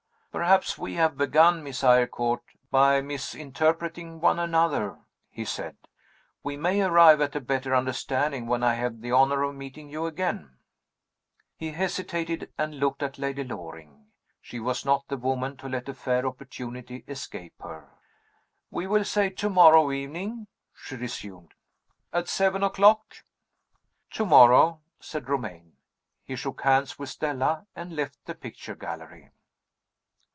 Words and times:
"Perhaps 0.33 0.77
we 0.77 0.93
have 0.93 1.17
begun, 1.17 1.61
Miss 1.61 1.83
Eyrecourt, 1.83 2.39
by 2.71 3.01
misinterpreting 3.01 4.21
one 4.21 4.39
another," 4.39 4.97
he 5.29 5.43
said. 5.43 5.75
"We 6.41 6.55
may 6.55 6.81
arrive 6.81 7.19
at 7.19 7.35
a 7.35 7.41
better 7.41 7.75
understanding 7.75 8.47
when 8.47 8.63
I 8.63 8.75
have 8.75 9.01
the 9.01 9.11
honor 9.11 9.43
of 9.43 9.55
meeting 9.55 9.89
you 9.89 10.05
again." 10.05 10.55
He 11.57 11.71
hesitated 11.73 12.49
and 12.57 12.79
looked 12.79 13.03
at 13.03 13.19
Lady 13.19 13.43
Loring. 13.43 14.05
She 14.39 14.57
was 14.61 14.85
not 14.85 15.05
the 15.09 15.17
woman 15.17 15.57
to 15.57 15.67
let 15.67 15.89
a 15.89 15.93
fair 15.93 16.25
opportunity 16.25 17.03
escape 17.09 17.61
her. 17.61 17.89
"We 18.69 18.87
will 18.87 19.03
say 19.03 19.31
to 19.31 19.49
morrow 19.49 19.91
evening," 19.91 20.47
she 20.73 20.95
resumed, 20.95 21.55
"at 22.13 22.29
seven 22.29 22.63
o'clock." 22.63 23.15
"To 24.11 24.25
morrow," 24.25 24.79
said 24.97 25.27
Romayne. 25.27 25.73
He 26.23 26.37
shook 26.37 26.61
hands 26.61 26.97
with 26.97 27.09
Stella, 27.09 27.67
and 27.75 27.97
left 27.97 28.17
the 28.23 28.33
picture 28.33 28.75
gallery. 28.75 29.31